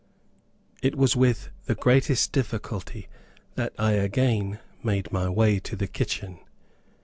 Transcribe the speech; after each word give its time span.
It 0.81 0.95
was 0.95 1.15
with 1.15 1.51
the 1.65 1.75
greatest 1.75 2.31
difficulty 2.31 3.07
that 3.53 3.71
I 3.77 3.91
again 3.91 4.59
made 4.81 5.11
my 5.11 5.29
way 5.29 5.59
to 5.59 5.75
the 5.75 5.85
kitchen. 5.85 6.39